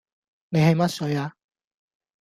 [0.49, 1.35] 你係乜水啊